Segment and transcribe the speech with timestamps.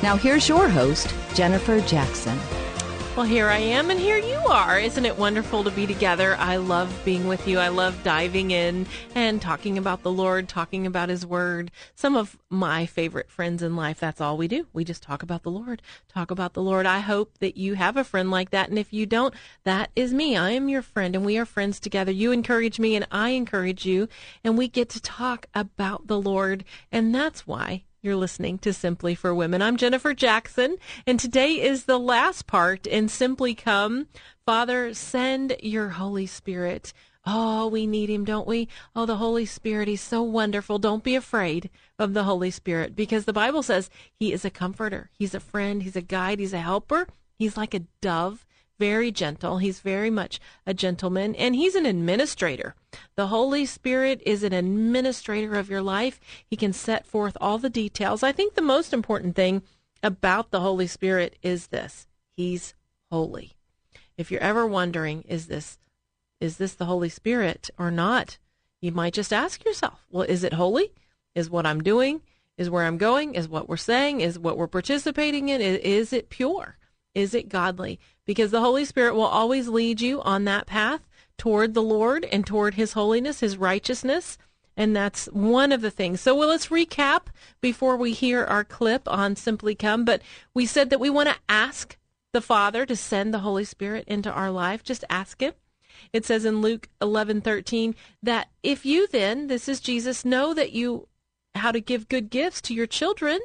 [0.00, 2.38] Now, here's your host, Jennifer Jackson.
[3.16, 4.78] Well, here I am, and here you are.
[4.78, 6.36] Isn't it wonderful to be together?
[6.36, 7.58] I love being with you.
[7.58, 11.72] I love diving in and talking about the Lord, talking about His Word.
[11.96, 14.68] Some of my favorite friends in life, that's all we do.
[14.72, 16.86] We just talk about the Lord, talk about the Lord.
[16.86, 18.68] I hope that you have a friend like that.
[18.68, 20.36] And if you don't, that is me.
[20.36, 22.12] I am your friend, and we are friends together.
[22.12, 24.08] You encourage me, and I encourage you,
[24.44, 26.64] and we get to talk about the Lord.
[26.92, 29.60] And that's why you're listening to Simply for Women.
[29.60, 34.06] I'm Jennifer Jackson, and today is the last part in Simply Come.
[34.46, 36.92] Father, send your Holy Spirit.
[37.26, 38.68] Oh, we need him, don't we?
[38.94, 40.78] Oh, the Holy Spirit, he's so wonderful.
[40.78, 45.10] Don't be afraid of the Holy Spirit because the Bible says he is a comforter,
[45.18, 47.08] he's a friend, he's a guide, he's a helper.
[47.38, 48.44] He's like a dove
[48.78, 49.58] very gentle.
[49.58, 52.74] He's very much a gentleman, and he's an administrator.
[53.16, 56.20] The Holy Spirit is an administrator of your life.
[56.46, 58.22] He can set forth all the details.
[58.22, 59.62] I think the most important thing
[60.02, 62.74] about the Holy Spirit is this He's
[63.10, 63.56] holy.
[64.16, 65.78] If you're ever wondering, is this
[66.40, 68.38] is this the Holy Spirit or not?
[68.80, 70.92] You might just ask yourself, well, is it holy?
[71.34, 72.22] Is what I'm doing?
[72.56, 73.34] Is where I'm going?
[73.34, 74.20] Is what we're saying?
[74.20, 75.60] Is what we're participating in?
[75.60, 76.77] Is, is it pure?
[77.18, 77.98] Is it godly?
[78.26, 82.46] Because the Holy Spirit will always lead you on that path toward the Lord and
[82.46, 84.38] toward His holiness, His righteousness.
[84.76, 86.20] And that's one of the things.
[86.20, 87.22] So, well, let's recap
[87.60, 90.04] before we hear our clip on Simply Come.
[90.04, 90.22] But
[90.54, 91.96] we said that we want to ask
[92.32, 94.84] the Father to send the Holy Spirit into our life.
[94.84, 95.54] Just ask Him.
[96.12, 101.08] It says in Luke 11:13 that if you then, this is Jesus, know that you
[101.56, 103.40] how to give good gifts to your children,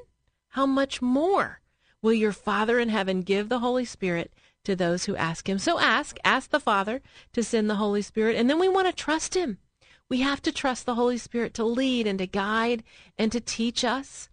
[0.50, 1.63] how much more
[2.04, 4.32] will your Father in heaven give the Holy Spirit
[4.66, 5.58] to those who ask him?
[5.58, 8.94] So ask, ask the Father to send the Holy Spirit, and then we want to
[8.94, 9.58] trust him.
[10.10, 12.84] We have to trust the Holy Spirit to lead and to guide
[13.18, 14.30] and to teach us.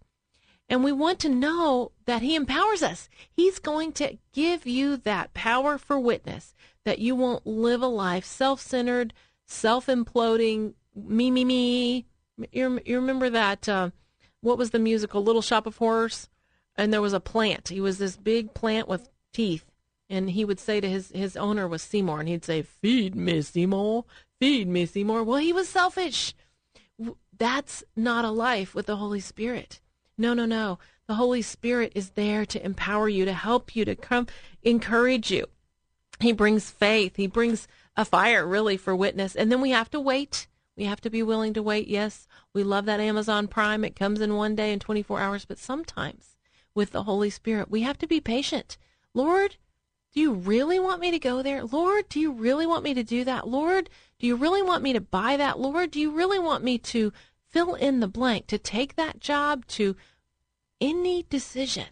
[0.69, 3.09] And we want to know that He empowers us.
[3.29, 6.53] He's going to give you that power for witness,
[6.85, 9.13] that you won't live a life self centered,
[9.45, 12.05] self imploding, me, me, me.
[12.51, 13.67] You, you remember that?
[13.67, 13.89] Uh,
[14.41, 16.29] what was the musical Little Shop of Horrors?
[16.75, 17.69] And there was a plant.
[17.69, 19.65] He was this big plant with teeth,
[20.09, 23.41] and he would say to his his owner was Seymour, and he'd say, "Feed me,
[23.41, 24.05] Seymour.
[24.39, 26.33] Feed me, Seymour." Well, he was selfish.
[27.37, 29.81] That's not a life with the Holy Spirit.
[30.17, 30.77] No, no, no.
[31.07, 34.27] The Holy Spirit is there to empower you, to help you, to come
[34.61, 35.45] encourage you.
[36.19, 37.15] He brings faith.
[37.15, 37.67] He brings
[37.97, 39.35] a fire, really, for witness.
[39.35, 40.47] And then we have to wait.
[40.77, 41.87] We have to be willing to wait.
[41.87, 43.83] Yes, we love that Amazon Prime.
[43.83, 46.37] It comes in one day and 24 hours, but sometimes
[46.73, 47.69] with the Holy Spirit.
[47.69, 48.77] We have to be patient.
[49.13, 49.57] Lord,
[50.13, 51.63] do you really want me to go there?
[51.63, 53.47] Lord, do you really want me to do that?
[53.47, 53.89] Lord,
[54.19, 55.59] do you really want me to buy that?
[55.59, 57.13] Lord, do you really want me to
[57.49, 59.95] fill in the blank, to take that job, to
[60.79, 61.87] any decision?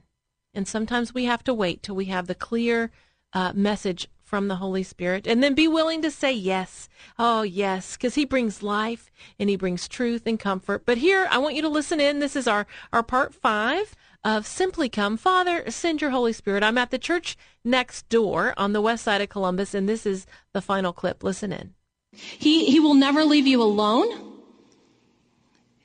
[0.53, 2.91] And sometimes we have to wait till we have the clear
[3.33, 6.87] uh, message from the Holy Spirit and then be willing to say yes.
[7.17, 9.09] Oh, yes, because He brings life
[9.39, 10.85] and He brings truth and comfort.
[10.85, 12.19] But here, I want you to listen in.
[12.19, 15.17] This is our, our part five of Simply Come.
[15.17, 16.63] Father, send your Holy Spirit.
[16.63, 20.25] I'm at the church next door on the west side of Columbus, and this is
[20.53, 21.23] the final clip.
[21.23, 21.73] Listen in.
[22.11, 24.33] He, he will never leave you alone.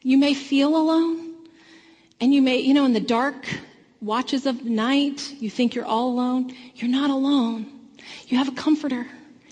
[0.03, 1.35] You may feel alone,
[2.21, 3.47] and you may, you know, in the dark
[4.01, 6.55] watches of night, you think you're all alone.
[6.75, 7.67] You're not alone.
[8.27, 9.07] You have a comforter.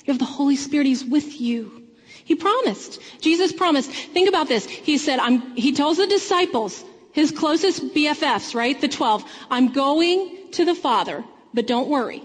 [0.05, 0.87] You have the Holy Spirit.
[0.87, 1.87] He's with you.
[2.25, 3.01] He promised.
[3.21, 3.91] Jesus promised.
[3.91, 4.67] Think about this.
[4.67, 8.79] He said, I'm, he tells the disciples, his closest BFFs, right?
[8.81, 9.25] The 12.
[9.51, 11.25] I'm going to the Father,
[11.55, 12.23] but don't worry.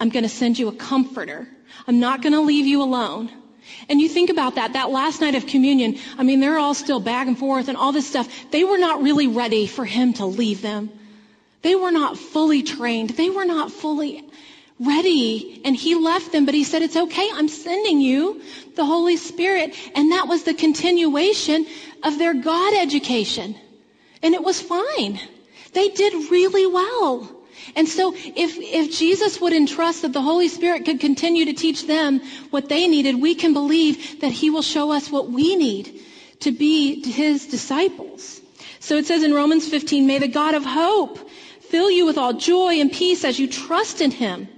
[0.00, 1.46] I'm going to send you a comforter.
[1.86, 3.30] I'm not going to leave you alone.
[3.88, 7.00] And you think about that, that last night of communion, I mean, they're all still
[7.00, 8.50] back and forth and all this stuff.
[8.50, 10.90] They were not really ready for him to leave them.
[11.62, 13.10] They were not fully trained.
[13.10, 14.24] They were not fully
[14.78, 15.60] ready.
[15.64, 17.28] And he left them, but he said, it's okay.
[17.34, 18.40] I'm sending you
[18.76, 19.74] the Holy Spirit.
[19.94, 21.66] And that was the continuation
[22.02, 23.54] of their God education.
[24.22, 25.20] And it was fine.
[25.72, 27.36] They did really well.
[27.76, 31.86] And so if, if Jesus would entrust that the Holy Spirit could continue to teach
[31.86, 32.20] them
[32.50, 36.00] what they needed, we can believe that he will show us what we need
[36.40, 38.40] to be his disciples.
[38.80, 41.18] So it says in Romans 15, may the God of hope
[41.60, 44.48] fill you with all joy and peace as you trust in him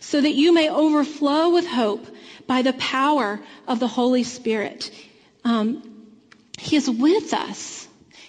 [0.00, 2.06] so that you may overflow with hope
[2.46, 4.90] by the power of the Holy Spirit.
[5.44, 5.82] Um,
[6.58, 7.85] he is with us.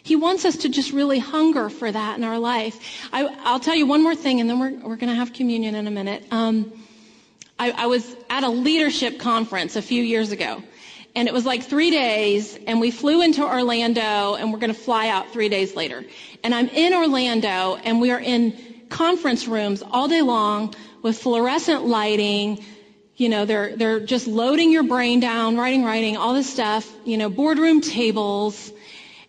[0.08, 2.80] He wants us to just really hunger for that in our life.
[3.12, 5.76] I, will tell you one more thing, and then we're, we're going to have communion
[5.76, 6.24] in a minute.
[6.32, 6.72] Um,
[7.60, 10.64] I, I was at a leadership conference a few years ago,
[11.14, 14.80] and it was like three days, and we flew into Orlando, and we're going to
[14.80, 16.06] fly out three days later.
[16.42, 21.86] And I'm in Orlando, and we are in conference rooms all day long with fluorescent
[21.86, 22.64] lighting.
[23.18, 27.18] You know, they're, they're just loading your brain down, writing, writing, all this stuff, you
[27.18, 28.72] know, boardroom tables.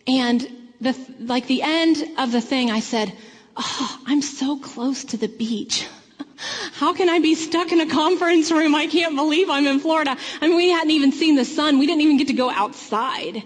[0.07, 3.13] And the, like the end of the thing, I said,
[3.57, 5.87] oh, I'm so close to the beach.
[6.73, 8.73] How can I be stuck in a conference room?
[8.73, 10.15] I can't believe I'm in Florida.
[10.41, 11.79] I mean, we hadn't even seen the sun.
[11.79, 13.43] We didn't even get to go outside.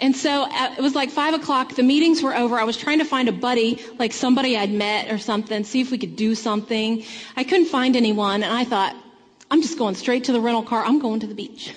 [0.00, 1.74] And so uh, it was like five o'clock.
[1.74, 2.58] The meetings were over.
[2.58, 5.90] I was trying to find a buddy, like somebody I'd met or something, see if
[5.90, 7.04] we could do something.
[7.36, 8.94] I couldn't find anyone, and I thought,
[9.50, 10.84] I'm just going straight to the rental car.
[10.84, 11.74] I'm going to the beach.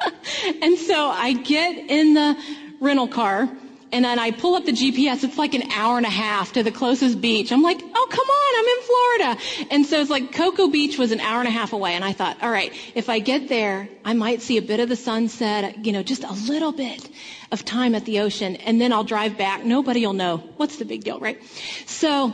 [0.62, 2.36] and so I get in the
[2.80, 3.48] rental car,
[3.92, 5.22] and then I pull up the GPS.
[5.22, 7.52] It's like an hour and a half to the closest beach.
[7.52, 9.68] I'm like, oh, come on, I'm in Florida.
[9.70, 11.94] And so it's like Cocoa Beach was an hour and a half away.
[11.94, 14.88] And I thought, all right, if I get there, I might see a bit of
[14.88, 17.08] the sunset, you know, just a little bit
[17.52, 18.56] of time at the ocean.
[18.56, 19.64] And then I'll drive back.
[19.64, 20.38] Nobody will know.
[20.56, 21.40] What's the big deal, right?
[21.86, 22.32] So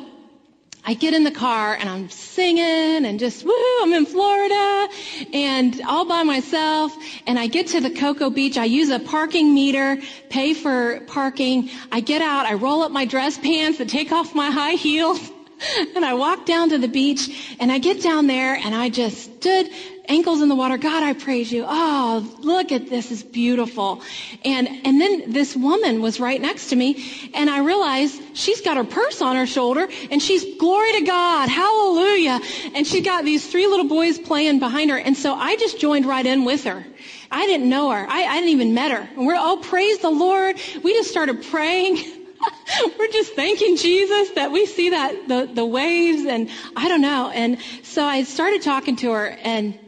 [0.84, 3.52] I get in the car and I'm singing and just woo,
[3.82, 4.88] I'm in Florida
[5.32, 6.96] and all by myself.
[7.26, 8.56] And I get to the Cocoa Beach.
[8.56, 9.98] I use a parking meter,
[10.30, 11.70] pay for parking.
[11.92, 15.30] I get out, I roll up my dress pants and take off my high heels.
[15.96, 19.38] and I walk down to the beach and I get down there and I just
[19.38, 19.68] stood
[20.08, 20.76] ankles in the water.
[20.76, 21.64] God, I praise you.
[21.66, 23.10] Oh, look at this.
[23.10, 24.02] It's beautiful.
[24.44, 28.76] And, and then this woman was right next to me and I realized she's got
[28.76, 31.48] her purse on her shoulder and she's glory to God.
[31.48, 32.40] Hallelujah.
[32.74, 34.98] And she got these three little boys playing behind her.
[34.98, 36.84] And so I just joined right in with her.
[37.30, 38.06] I didn't know her.
[38.08, 39.08] I, I didn't even met her.
[39.16, 40.56] And we're, oh, praise the Lord.
[40.82, 41.98] We just started praying.
[42.98, 47.30] we're just thanking Jesus that we see that the the waves and I don't know.
[47.30, 49.78] And so I started talking to her and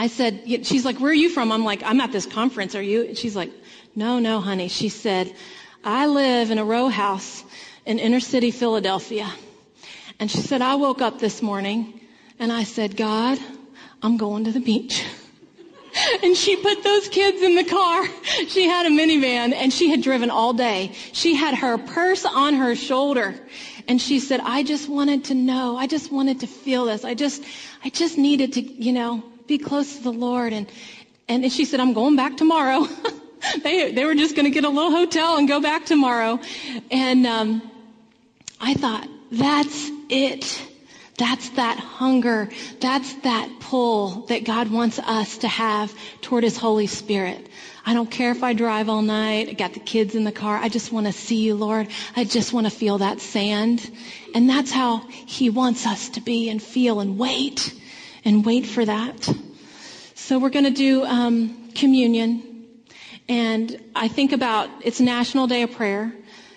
[0.00, 1.52] I said, she's like, where are you from?
[1.52, 2.74] I'm like, I'm at this conference.
[2.74, 3.02] Are you?
[3.04, 3.50] And she's like,
[3.94, 4.68] no, no, honey.
[4.68, 5.30] She said,
[5.84, 7.44] I live in a row house
[7.84, 9.30] in inner city Philadelphia.
[10.18, 12.00] And she said, I woke up this morning
[12.38, 13.38] and I said, God,
[14.02, 15.04] I'm going to the beach.
[16.22, 18.08] and she put those kids in the car.
[18.48, 20.92] She had a minivan and she had driven all day.
[21.12, 23.34] She had her purse on her shoulder.
[23.86, 25.76] And she said, I just wanted to know.
[25.76, 27.04] I just wanted to feel this.
[27.04, 27.44] I just,
[27.84, 30.52] I just needed to, you know, be close to the Lord.
[30.52, 30.66] And,
[31.28, 32.86] and she said, I'm going back tomorrow.
[33.62, 36.38] they, they were just going to get a little hotel and go back tomorrow.
[36.90, 37.70] And, um,
[38.60, 40.62] I thought, that's it.
[41.16, 42.50] That's that hunger.
[42.80, 47.48] That's that pull that God wants us to have toward His Holy Spirit.
[47.86, 49.48] I don't care if I drive all night.
[49.48, 50.56] I got the kids in the car.
[50.56, 51.88] I just want to see you, Lord.
[52.14, 53.90] I just want to feel that sand.
[54.34, 57.74] And that's how He wants us to be and feel and wait
[58.24, 59.34] and wait for that.
[60.30, 62.76] So we're going to do um, communion.
[63.28, 66.12] And I think about it's National Day of Prayer.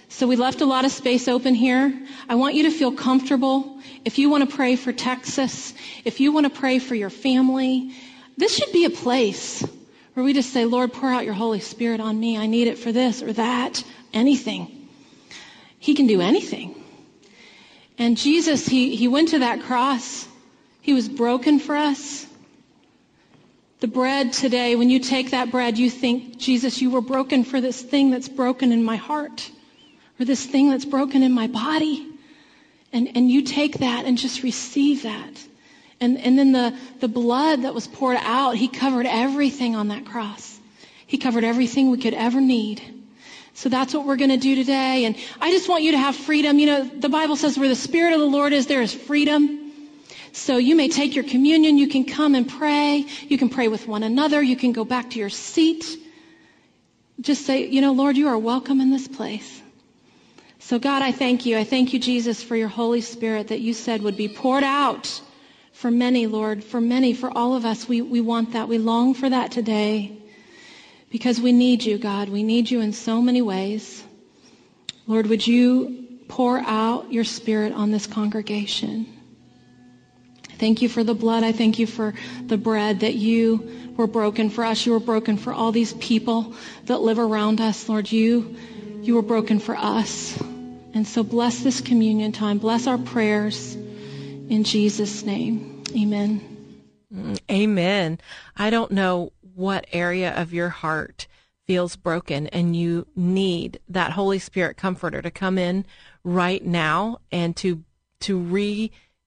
[0.10, 1.92] So we left a lot of space open here.
[2.30, 3.82] I want you to feel comfortable.
[4.06, 5.74] If you want to pray for Texas,
[6.06, 7.96] if you want to pray for your family,
[8.38, 9.68] this should be a place
[10.14, 12.38] where we just say, Lord, pour out your Holy Spirit on me.
[12.38, 14.88] I need it for this or that, anything.
[15.80, 16.76] He can do anything.
[17.98, 20.28] And Jesus, he, he went to that cross
[20.84, 22.28] he was broken for us.
[23.84, 27.60] The bread today, when you take that bread, you think, Jesus, you were broken for
[27.60, 29.52] this thing that's broken in my heart
[30.18, 32.08] or this thing that's broken in my body.
[32.94, 35.46] And, and you take that and just receive that.
[36.00, 40.06] And, and then the, the blood that was poured out, he covered everything on that
[40.06, 40.62] cross.
[41.06, 42.82] He covered everything we could ever need.
[43.54, 45.04] So that's what we're going to do today.
[45.04, 46.58] And I just want you to have freedom.
[46.58, 49.63] You know, the Bible says where the Spirit of the Lord is, there is freedom.
[50.34, 51.78] So you may take your communion.
[51.78, 53.06] You can come and pray.
[53.28, 54.42] You can pray with one another.
[54.42, 55.86] You can go back to your seat.
[57.22, 59.62] Just say, you know, Lord, you are welcome in this place.
[60.58, 61.56] So God, I thank you.
[61.56, 65.22] I thank you, Jesus, for your Holy Spirit that you said would be poured out
[65.72, 67.88] for many, Lord, for many, for all of us.
[67.88, 68.68] We, we want that.
[68.68, 70.18] We long for that today
[71.12, 72.30] because we need you, God.
[72.30, 74.04] We need you in so many ways.
[75.06, 79.06] Lord, would you pour out your spirit on this congregation?
[80.58, 81.44] Thank you for the blood.
[81.44, 82.14] I thank you for
[82.46, 84.86] the bread that you were broken for us.
[84.86, 86.54] You were broken for all these people
[86.86, 87.90] that live around us.
[87.90, 88.56] Lord, you,
[89.02, 90.40] you were broken for us.
[90.94, 92.60] And so bless this communion time.
[92.60, 95.84] Bless our prayers in Jesus' name.
[95.96, 96.50] Amen.
[97.50, 98.20] Amen.
[98.56, 101.28] I don't know what area of your heart
[101.68, 105.86] feels broken and you need that Holy Spirit comforter to come in
[106.24, 107.84] right now and to
[108.22, 108.40] to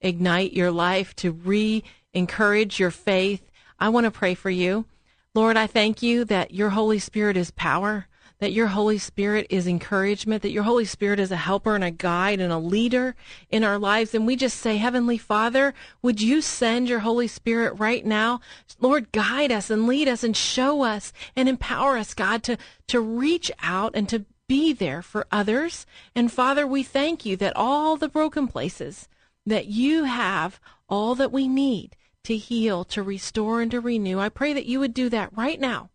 [0.03, 3.51] reignite your life, to re-encourage your faith.
[3.79, 4.87] I want to pray for you.
[5.35, 8.07] Lord, I thank you that your Holy Spirit is power
[8.39, 11.91] that your Holy Spirit is encouragement, that your Holy Spirit is a helper and a
[11.91, 13.15] guide and a leader
[13.49, 14.15] in our lives.
[14.15, 15.73] And we just say, Heavenly Father,
[16.03, 18.41] would you send your Holy Spirit right now?
[18.79, 23.01] Lord, guide us and lead us and show us and empower us, God, to, to
[23.01, 25.87] reach out and to be there for others.
[26.15, 29.09] And Father, we thank you that all the broken places
[29.47, 34.19] that you have all that we need to heal, to restore, and to renew.
[34.19, 35.91] I pray that you would do that right now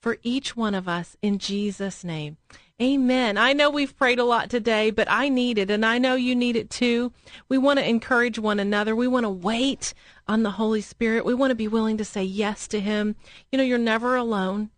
[0.00, 2.36] for each one of us in Jesus' name.
[2.80, 3.36] Amen.
[3.36, 6.34] I know we've prayed a lot today, but I need it, and I know you
[6.34, 7.12] need it too.
[7.46, 8.96] We want to encourage one another.
[8.96, 9.92] We want to wait
[10.26, 11.26] on the Holy Spirit.
[11.26, 13.16] We want to be willing to say yes to Him.
[13.52, 14.70] You know, you're never alone.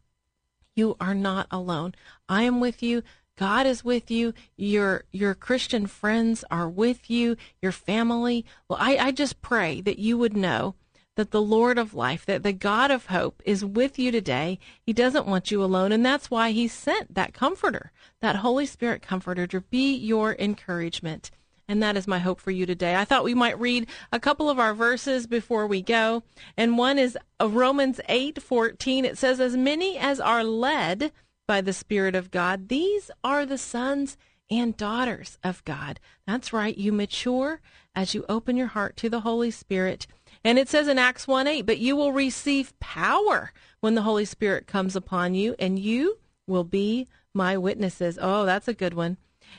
[0.75, 1.95] You are not alone.
[2.29, 3.03] I am with you.
[3.37, 4.35] God is with you.
[4.57, 7.37] Your your Christian friends are with you.
[7.61, 8.45] Your family.
[8.69, 10.75] Well, I, I just pray that you would know
[11.15, 14.59] that the Lord of life, that the God of hope is with you today.
[14.81, 15.93] He doesn't want you alone.
[15.93, 21.31] And that's why he sent that comforter, that Holy Spirit comforter to be your encouragement.
[21.69, 22.97] And that is my hope for you today.
[22.97, 26.23] I thought we might read a couple of our verses before we go.
[26.57, 29.05] And one is uh, Romans 8 14.
[29.05, 31.13] It says, As many as are led
[31.47, 34.17] by the Spirit of God, these are the sons
[34.51, 35.99] and daughters of God.
[36.27, 36.77] That's right.
[36.77, 37.61] You mature
[37.95, 40.07] as you open your heart to the Holy Spirit.
[40.45, 44.25] And it says in Acts 1 8, but you will receive power when the Holy
[44.25, 48.19] Spirit comes upon you, and you will be my witnesses.
[48.21, 49.17] Oh, that's a good one.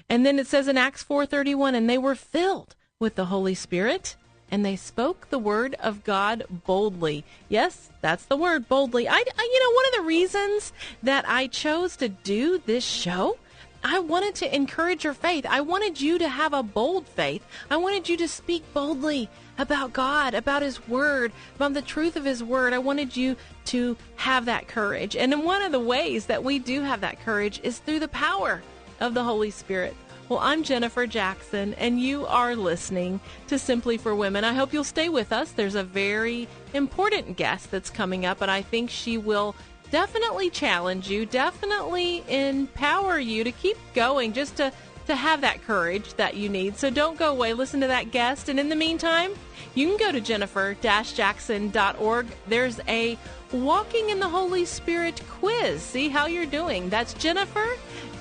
[0.10, 4.16] And then it says in Acts 4:31 and they were filled with the Holy Spirit
[4.54, 7.24] and they spoke the word of God boldly.
[7.50, 9.10] Yes, that's the word boldly.
[9.10, 13.40] I, I you know one of the reasons that I chose to do this show
[13.84, 15.48] I wanted to encourage your faith.
[15.50, 17.44] I wanted you to have a bold faith.
[17.70, 22.24] I wanted you to speak boldly about God, about His Word, about the truth of
[22.24, 22.72] His Word.
[22.72, 25.18] I wanted you to have that courage.
[25.18, 28.62] And one of the ways that we do have that courage is through the power
[29.02, 29.96] of the Holy Spirit.
[30.30, 34.46] Well, I'm Jennifer Jackson, and you are listening to Simply for Women.
[34.46, 35.52] I hope you'll stay with us.
[35.52, 39.54] There's a very important guest that's coming up, and I think she will
[39.92, 44.72] definitely challenge you, definitely empower you to keep going, just to,
[45.08, 46.78] to have that courage that you need.
[46.78, 47.52] So don't go away.
[47.52, 48.48] Listen to that guest.
[48.48, 49.34] And in the meantime,
[49.76, 52.28] you can go to jennifer-jackson.org.
[52.48, 53.18] There's a
[53.54, 55.84] Walking in the Holy Spirit quiz.
[55.84, 56.90] See how you're doing.
[56.90, 57.14] That's